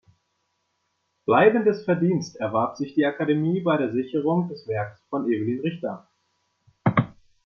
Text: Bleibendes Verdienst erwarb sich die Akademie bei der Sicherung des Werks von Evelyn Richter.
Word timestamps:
Bleibendes 1.27 1.85
Verdienst 1.85 2.35
erwarb 2.37 2.75
sich 2.75 2.95
die 2.95 3.05
Akademie 3.05 3.61
bei 3.61 3.77
der 3.77 3.91
Sicherung 3.91 4.49
des 4.49 4.67
Werks 4.67 4.99
von 5.11 5.27
Evelyn 5.27 5.59
Richter. 5.59 6.09